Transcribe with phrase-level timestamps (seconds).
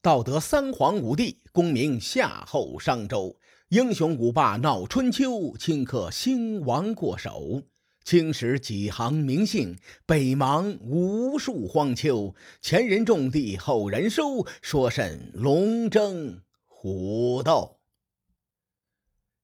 [0.00, 3.36] 道德三皇五帝，功名夏后商周，
[3.70, 5.28] 英雄古霸闹春秋，
[5.58, 7.64] 顷刻兴亡过手。
[8.04, 9.76] 青史几行名姓，
[10.06, 12.32] 北邙无数荒丘。
[12.62, 17.80] 前人种地，后人收，说甚龙争虎斗？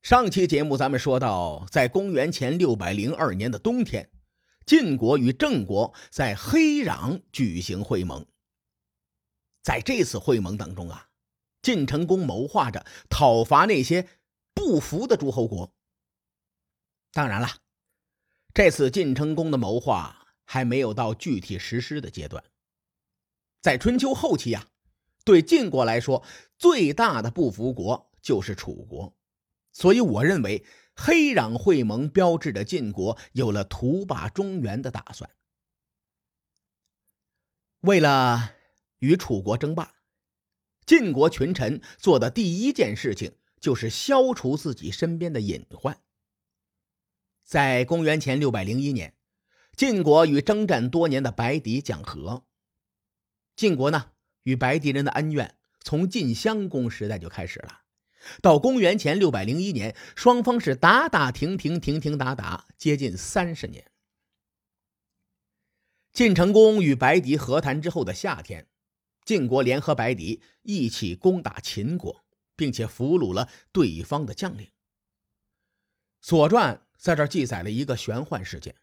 [0.02, 4.08] 上期节目咱们说到，在公元前六百零二年的冬天，
[4.64, 8.24] 晋国与郑国在黑壤举行会盟。
[9.64, 11.08] 在这次会盟当中啊，
[11.60, 14.08] 晋成公谋划着讨伐那些
[14.54, 15.74] 不服的诸侯国。
[17.10, 17.48] 当然了。
[18.52, 22.44] 这次晋成公的谋划还没有到具体实施的阶段。
[23.60, 24.68] 在春秋后期呀，
[25.24, 26.22] 对晋国来说，
[26.56, 29.12] 最大的不服国就是楚国，
[29.72, 35.28] 所以我认为黑壤会盟标志着晋国有了图霸中原的打算。
[37.80, 38.54] 为了
[39.04, 39.92] 与楚国争霸，
[40.86, 46.00] 晋国群臣做的第一件事情就是消除自己身边的隐患。
[47.42, 49.14] 在公元前六百零一年，
[49.76, 52.46] 晋国与征战多年的白狄讲和。
[53.54, 54.12] 晋国呢，
[54.44, 57.82] 与白狄人的恩怨从晋襄公时代就开始了。
[58.40, 63.84] 到公元前六百零一年，双方是打打停停，停停打打，接近三十年。
[66.14, 68.66] 晋成公与白狄和谈之后的夏天，
[69.24, 72.24] 晋国联合白狄一起攻打秦国，
[72.56, 74.66] 并且俘虏了对方的将领。
[76.20, 76.76] 《左传》。
[76.96, 78.76] 在这记载了一个玄幻事件，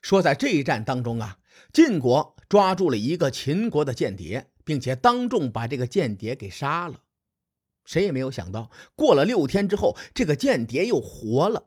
[0.00, 1.38] 说在这一战当中啊，
[1.70, 7.02] 晋国抓住了一个秦国的间谍，并且当众把这个间谍给杀了。
[7.84, 11.66] 谁也没有想到，过了六天之后，这个间谍又活了。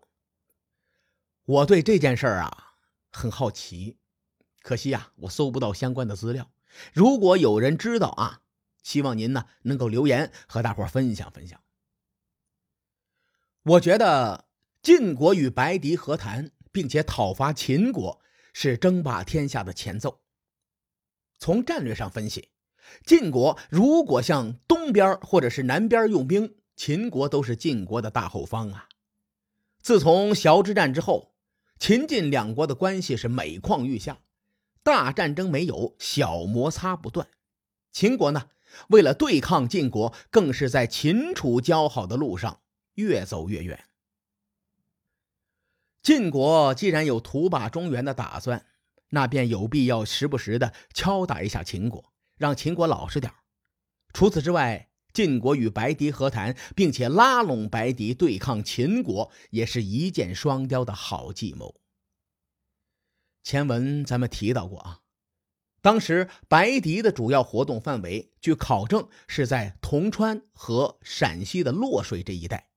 [1.44, 2.74] 我对这件事儿啊
[3.12, 3.98] 很好奇，
[4.64, 6.52] 可惜呀，我搜不到相关的资料。
[6.94, 8.42] 如果有人知道啊，
[8.84, 11.62] 希望您呢能够留言和大伙分享分享。
[13.64, 14.46] 我觉得。
[14.86, 18.22] 晋国与白狄和谈，并且讨伐秦国，
[18.54, 20.22] 是争霸天下的前奏。
[21.40, 22.50] 从战略上分析，
[23.04, 28.88] 晋国如果向东边或者是南边用兵，秦国都是晋国的大后方啊。
[29.82, 31.34] 自从崤之战之后，
[31.80, 34.20] 秦晋两国的关系是每况愈下，
[34.86, 37.28] 大战争没有，小摩擦不断。
[37.92, 38.50] 秦国呢，
[38.90, 42.62] 为了对抗晋国，更是在秦楚交好的路上
[42.94, 43.86] 越走越远。
[46.04, 48.64] 晋国既然有图霸中原的打算，
[49.10, 53.34] 那便有必要时不时的敲打一下秦国，让秦国老实点
[54.14, 61.74] 除此之外，晋国与白狄和谈，并且拉拢白狄对抗秦国，也是一箭双雕的好计谋。
[63.46, 65.02] 前文咱们提到过啊，
[65.80, 72.70] 当时白狄的主要活动范围，据考证是在铜川和陕西的洛水这一带，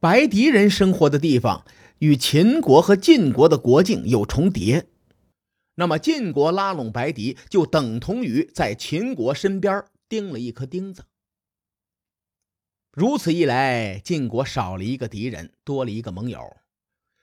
[0.00, 1.66] 白狄人生活的地方。
[1.98, 4.86] 与秦国和晋国的国境有重叠，
[5.74, 11.04] 那么晋国拉拢白狄，就等同于在秦国身边钉了一颗钉子。
[12.90, 16.56] 如此一来，晋国少了一个敌人，多了一个盟友。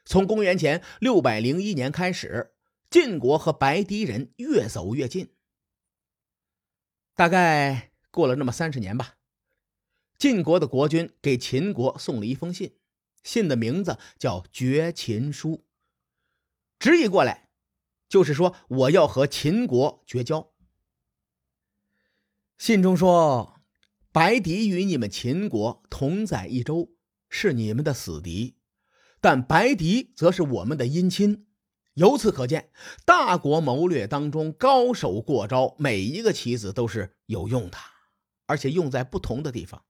[0.05, 2.51] 从公元前六百零一年开始，
[2.89, 5.33] 晋国和白狄人越走越近。
[7.15, 9.15] 大概过了那么三十年吧，
[10.17, 12.77] 晋国的国君给秦国送了一封信。
[13.23, 15.49] 信的名字叫《绝秦书》，
[16.79, 17.49] 直译过来
[18.07, 20.53] 就是说我要和秦国绝交。
[22.57, 23.59] 信中说，
[24.13, 26.95] 白狄与你们秦国同在一州，
[27.29, 28.55] 是你们的死敌；
[29.19, 31.46] 但白狄则是我们的姻亲。
[31.97, 32.69] 由此可见，
[33.05, 37.77] 大国谋略当中高手过招，每一个棋子都是有用的，
[38.45, 39.83] 而且用在不同的地方。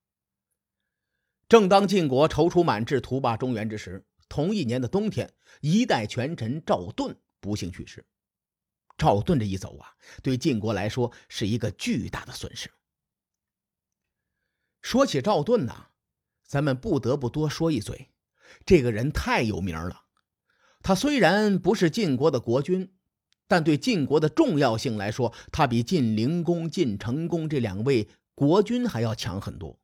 [1.50, 8.06] 正当晋国踌躇满志、图霸中原之时，同一年的冬天，一代权臣赵盾不幸去世。
[8.98, 9.94] 赵盾这一走啊，
[10.24, 12.72] 对晋国来说是一个巨大的损失。
[14.82, 15.90] 说起赵盾呐，
[16.46, 18.10] 咱们不得不多说一嘴，
[18.66, 20.06] 这个人太有名了。
[20.88, 22.94] 他虽然不是晋国的国君，
[23.46, 29.82] 但对晋国的重要性来说，他比晋灵公、晋成公这两位国君还要强很多。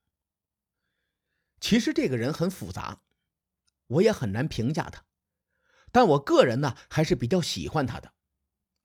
[1.59, 3.01] 其实这个人很复杂，
[3.87, 5.03] 我也很难评价他，
[5.91, 8.13] 但我个人呢还是比较喜欢他的。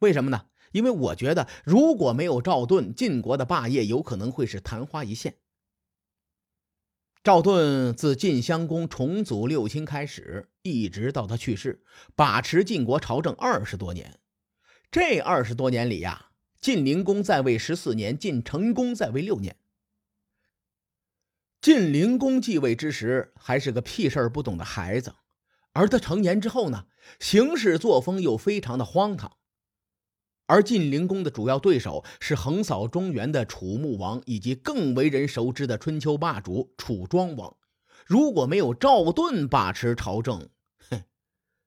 [0.01, 0.47] 为什么呢？
[0.73, 5.37] 因为我觉得如果没有赵盾，晋国的霸业有可能会是昙花一现。
[7.25, 11.83] 赵盾自晋襄公重组六亲开始，一直到他去世，
[12.15, 14.21] 把持晋国朝政二十多年。
[14.91, 16.31] 这二十多年里呀，
[16.61, 19.57] 晋灵公在位十四年，晋成公在位六年。
[21.61, 25.17] 晋灵公继位之时还是个屁事儿不懂的孩子，
[25.73, 26.87] 而他成年之后呢，
[27.19, 29.38] 行事作风又非常的荒唐。
[30.49, 37.55] 而晋灵公的主要对手是横扫中原的楚穆王，以及更为人熟知的春秋霸主楚庄王。
[38.07, 40.49] 如果没有赵盾把持朝政，
[40.89, 41.05] 哼，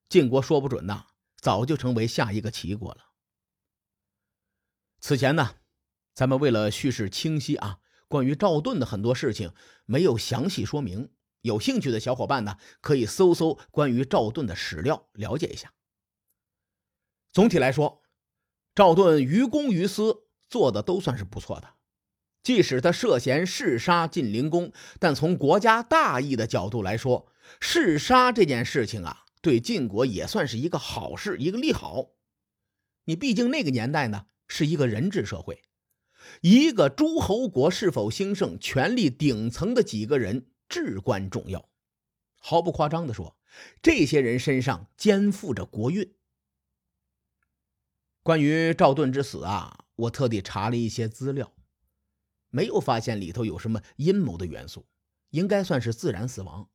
[0.10, 1.06] 晋国说不准呐，
[1.38, 3.12] 早就成为下一个齐国了。
[5.00, 5.58] 此前呢，
[6.16, 9.54] 咱们为了叙事清晰啊，关于赵盾的很多事情
[9.86, 11.12] 没有详细说明。
[11.42, 15.72] 有兴趣的小伙伴呢，可以搜搜关于赵盾的史料，了解一下。
[17.32, 18.02] 总体来说。
[18.74, 21.76] 赵盾于公于私做的都算是不错的，
[22.42, 27.28] 即使他涉嫌弑杀晋灵公，但从国家大义的角度来说，
[27.60, 32.12] 弑杀这件事情啊，对晋国也算是一个好事，一个利好。
[33.06, 35.64] 你毕竟那个年代呢，是一个人治社会，
[36.42, 41.68] 一个诸侯国是否兴盛，权力顶层的几个人至关重要。
[42.38, 43.36] 毫不夸张的说，
[43.82, 46.14] 这些人身上肩负着国运。
[48.24, 51.52] 关于赵盾之死啊，我特地查了一些资料，
[52.52, 54.86] 没有发现里头有什么阴谋的元素，
[55.32, 56.70] 应该算是自然死亡。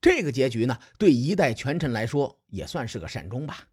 [0.00, 3.68] 这个结局呢，对一代权臣来说也算是个善终吧。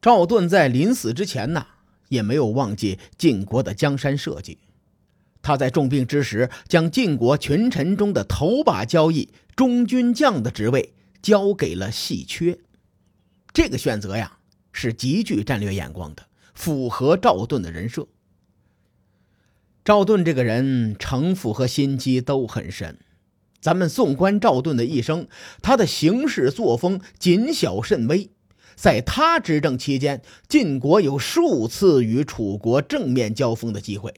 [0.00, 1.66] 赵盾在临死之前呢，
[2.08, 4.58] 也没有忘记晋国的江山社稷，
[5.42, 12.58] 他在重病之时，将晋国群臣中的头把交椅中军将的职位交给了细缺。
[13.52, 14.38] 这个选择呀，
[14.72, 18.08] 是极具战略眼光的，符合赵盾的人设。
[19.84, 22.98] 赵盾这个人城府和心机都很深。
[23.60, 25.28] 咱们纵观赵盾的一生，
[25.60, 28.30] 他的行事作风谨小慎微。
[28.74, 34.14] 在他执政期间，晋国有数次与楚国正面交锋的机会，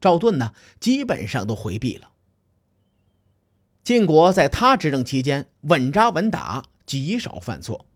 [0.00, 2.10] 赵盾呢，基本上都回避了。
[3.84, 7.86] 晋国在他执政期间稳扎稳打，极少犯错。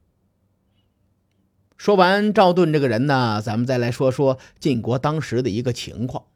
[1.82, 6.26] 说完赵盾这个人呢，咱们再来说说晋国当时的一个情况。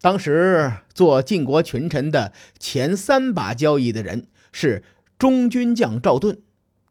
[0.00, 4.82] 当时做晋国群臣的前三把交椅的人是
[5.18, 6.40] 中军将赵盾、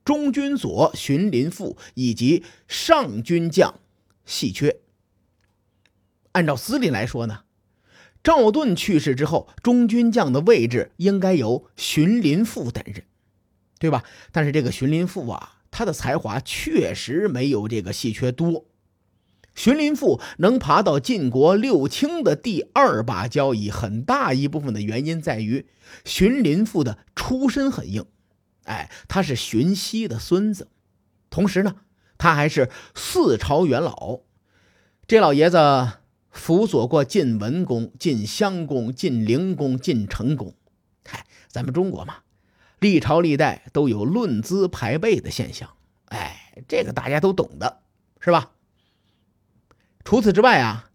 [0.06, 3.80] 中军左荀林父以及上军将
[4.26, 4.78] 细缺。
[6.34, 7.46] 按照司令来说呢，
[8.24, 13.04] 赵盾去世之后，中军将的位置应该由荀林父担任，
[13.80, 14.04] 对吧？
[14.32, 15.58] 但是这个荀林父啊。
[15.72, 18.66] 他的才华确实没有这个戏缺多。
[19.56, 25.66] 荀林父能爬到晋国六卿的第二把交椅，很大一部分的原因在于
[26.06, 28.06] 荀林父的出身很硬。
[28.64, 30.70] 哎，他是荀息的孙子，
[31.30, 31.78] 同时呢，
[32.18, 34.20] 他还是四朝元老。
[35.06, 35.58] 这老爷子
[36.30, 40.56] 辅佐过晋文公、晋襄公、晋灵公、晋成公。
[41.04, 42.20] 嗨，咱们中国嘛。
[42.82, 45.70] 历朝历代都有论资排辈的现象，
[46.06, 47.84] 哎，这个大家都懂的，
[48.20, 48.54] 是吧？
[50.04, 50.90] 除此之外啊，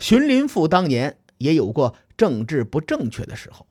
[0.00, 3.68] 荀林父当年也有过政治不正确的时候。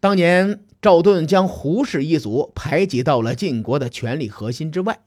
[0.00, 5.00] 当年赵盾将胡氏一族排挤到了晋国的权力核心之外，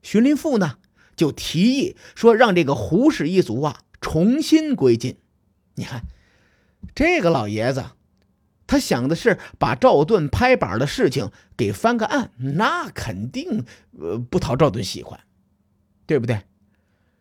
[0.00, 0.78] 荀林父呢
[1.14, 5.18] 就提议说，让这个胡氏一族啊重新归晋。
[5.74, 6.06] 你看，
[6.94, 7.84] 这个老爷子。
[8.68, 13.64] 他想的是把赵盾拍板的事情给翻个案，那肯定
[13.98, 15.18] 呃不讨赵盾喜欢，
[16.06, 16.42] 对不对？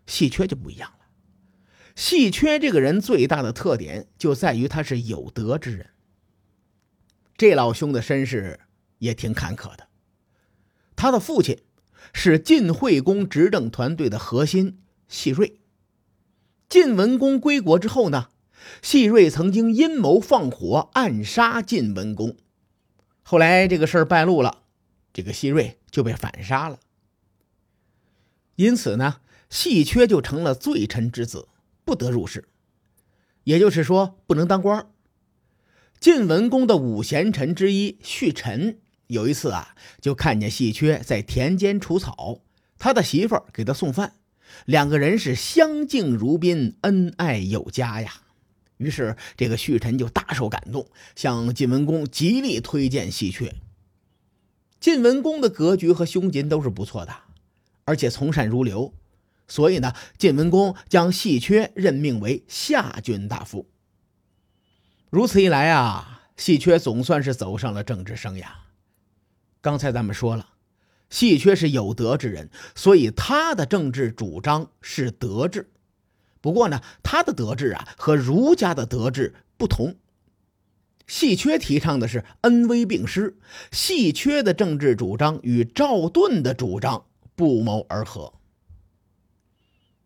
[0.06, 1.06] 细缺就不一样了。
[1.96, 5.88] 细缺这个人最大的特点就在于他是有德之人。
[7.38, 8.60] 这老兄的身世
[9.00, 9.88] 也挺坎坷的，
[10.96, 11.60] 他的父亲
[12.14, 15.62] 是晋惠公执政团队的核心细瑞。
[16.68, 18.28] 晋文公归国之后呢？
[18.82, 22.36] 细瑞曾经阴谋放火暗杀晋文公，
[23.22, 24.64] 后来这个事儿败露了，
[25.14, 26.80] 这个细瑞就被反杀了。
[28.56, 31.48] 因此呢，细缺就成了罪臣之子，
[31.86, 32.46] 不得入仕，
[33.44, 34.88] 也就是说不能当官。
[36.00, 42.42] 晋文公的五贤臣之一胥臣有一次啊，就看见细缺在田间除草，
[42.78, 44.14] 他的媳妇儿给他送饭，
[44.66, 48.22] 两个人是相敬如宾，恩爱有加呀。
[48.78, 53.54] 于是，这个胥臣就大受感动，向晋文公极力推荐戏缺。
[54.80, 57.14] 晋文公的格局和胸襟都是不错的，
[57.86, 58.94] 而且从善如流，
[59.48, 63.68] 所以呢，晋文公将戏缺任命为下军大夫。
[65.10, 68.46] 如此一来啊，戏缺总算是走上了政治生涯。
[69.60, 70.50] 刚才咱们说了，
[71.10, 75.72] 戏缺是有德之人，所以他的政治主张是德治。
[76.48, 79.98] 不过呢，他的德治啊和儒家的德治不同。
[81.06, 83.36] 细缺提倡的是恩威并施，
[83.70, 88.32] 细缺的政治主张与赵盾的主张不谋而合。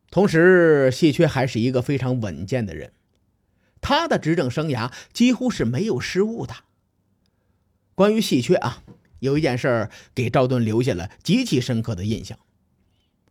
[0.10, 2.92] 同时，细缺还是一个非常稳健的人，
[3.80, 6.56] 他的执政生涯几乎是没有失误的。
[7.94, 8.82] 关于细缺啊，
[9.20, 12.40] 有一件事给赵盾留下了极其深刻的印象。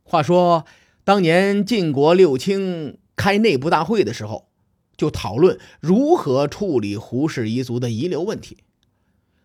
[0.04, 0.64] 话说，
[1.10, 4.48] 当年晋国六卿开内部大会的时候。
[4.96, 8.58] 就讨论如何处理胡氏一族的遗留问题。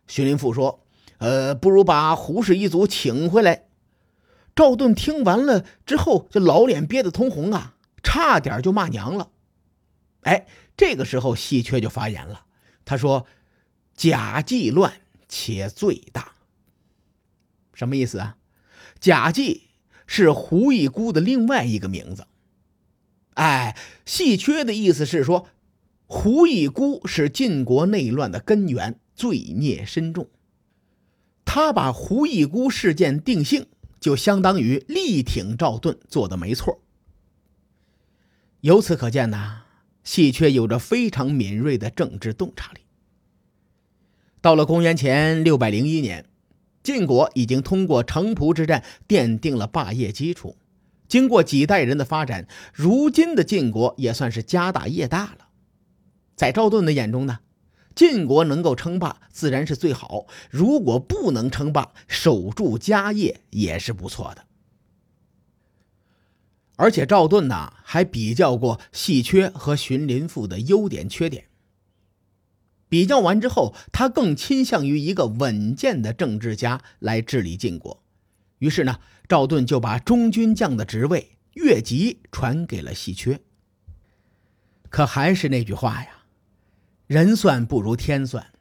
[0.06, 0.86] 荀林赋说
[1.18, 3.64] ：“呃，不如把胡氏一族请回来。”
[4.54, 9.32] 赵盾听完了之后，这老脸憋得通红啊，差点就骂娘了。
[10.24, 10.46] 哎，
[10.76, 12.46] 这个时候细缺就发言了，
[12.84, 13.26] 他说
[13.96, 14.94] ：“贾季乱
[15.30, 16.34] 且罪大。”
[17.74, 18.36] 什么意思啊？
[19.00, 19.65] 贾季
[20.08, 22.28] 是胡一姑的另外一个名字。
[23.34, 25.48] 哎，细缺的意思是说，
[26.06, 30.28] 胡一姑是晋国内乱的根源，罪孽深重。
[31.44, 33.68] 他把胡一姑事件定性，
[34.00, 36.82] 就相当于力挺赵盾做的没错。
[38.62, 39.64] 由此可见呐，
[40.04, 42.82] 细缺有着非常敏锐的政治洞察力。
[44.42, 46.26] 到了公元前六百零一年，
[46.86, 50.56] 晋国已经通过城濮之战奠定了霸业基础。
[51.08, 55.48] 经过几代人的发展，如今的晋国也算是家大业大了。
[56.36, 57.40] 在赵盾的眼中呢，
[57.96, 64.46] 晋国能够称霸自然是最好；如果不能称霸，守住家业也是不错的。
[66.76, 71.46] 而且赵盾呢，还比较过细缺和荀林赋的优点缺点。
[72.90, 78.04] 比较完之后，他更倾向于一个稳健的政治家来治理晋国。
[78.60, 79.00] 于是呢。
[79.28, 83.42] 赵盾就把中军将的职位越级传给了细缺。
[84.92, 86.10] 可还是那句话呀，
[87.08, 88.52] 人算不如天算。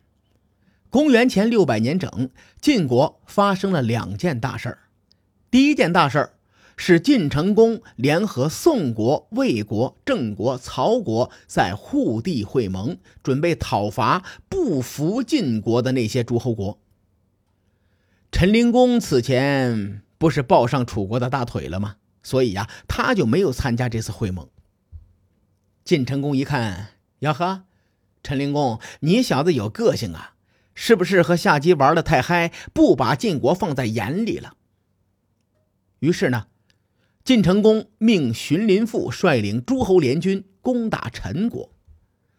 [0.89, 2.31] 公元前六百年整，
[2.63, 4.79] 晋国发生了两件大事儿。
[5.51, 6.34] 第一件大事儿
[6.77, 16.79] 是晋成公联合宋国、魏国、郑国、曹国在护地会盟，准备讨伐不服晋国的那些诸侯国。
[18.31, 20.01] 陈灵公此前。
[20.17, 21.97] 不是抱上楚国的大腿了吗？
[22.23, 24.49] 所以呀，他就没有参加这次会盟。
[25.85, 27.65] 晋成公一看，呀呵，
[28.23, 30.37] 陈灵公，你小子有个性啊！
[30.75, 34.55] 是不是和夏姬玩的太嗨，不把晋国放在眼里了？
[35.99, 36.47] 于是呢，
[37.25, 41.73] 晋成公命荀林父率领诸侯联军攻打陈国。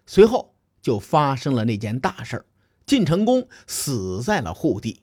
[0.06, 2.46] 随后就发生了那件大事
[2.86, 5.02] 晋成公死在了护地。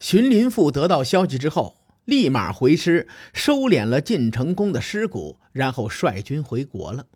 [0.00, 7.06] 荀林父得到消息之后，立马回师收敛了晋成公的尸骨，然后率军回国了。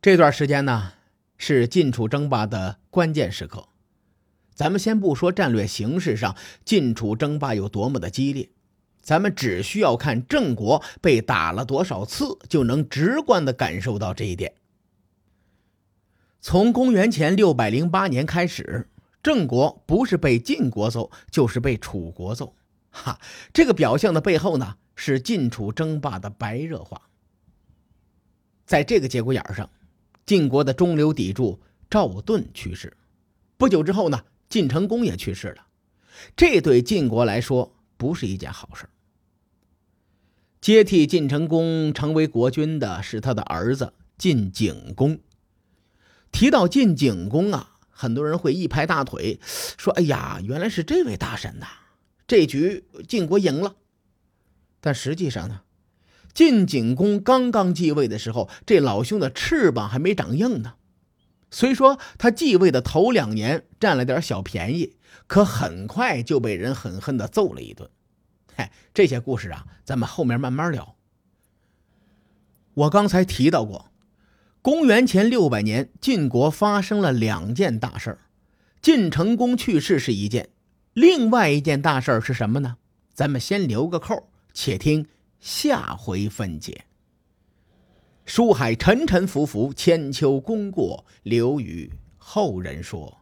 [0.00, 0.92] 这段时间呢，
[1.36, 3.68] 是晋楚争霸的关键时刻。
[4.54, 8.50] 咱们先不说战略形势上晋楚争霸有多么的激烈，
[9.02, 14.54] 咱们只需要看郑国被打了多少次，就能直观的感受到这一点。
[16.40, 18.88] 从公元前六百零八年开始。
[19.22, 22.56] 郑国不是被晋国揍，就是被楚国揍，
[22.90, 23.20] 哈！
[23.52, 27.00] 这个表象的背后呢，是晋楚争霸的白热化。
[28.66, 29.70] 在这个节骨眼上，
[30.26, 32.96] 晋国的中流砥柱赵盾去世，
[33.56, 35.66] 不久之后呢，晋成公也去世了，
[36.34, 38.88] 这对晋国来说不是一件好事。
[40.62, 45.18] 接替晋成公成为国君的是他的儿子晋景公。
[46.30, 47.68] 提到晋景公啊。
[47.94, 51.66] 很多人会一拍大腿，说：“哎呀，原来是这位大神呐！
[52.26, 53.76] 这局晋国赢了。”
[54.80, 55.60] 但实际上呢，
[56.34, 60.74] 晋景公刚刚继位的时候，这老兄的翅膀还没长硬呢。
[61.52, 64.96] 虽说他继位的头两年占了点小便宜，
[65.28, 67.88] 可很快就被人狠狠的揍了一顿。
[68.54, 70.96] 嗨，这些故事啊，咱们后面慢慢聊。
[72.74, 73.88] 我刚才提到过。
[74.60, 78.18] 公元前六百年，晋国发生了两件大事儿，
[78.80, 80.50] 晋成公去世是一件，
[80.92, 82.76] 另外一件大事儿是什么呢？
[83.12, 85.06] 咱们先留个扣，且听
[85.40, 86.84] 下回分解。
[88.24, 93.21] 书海沉沉浮浮，千秋功过留与后人说。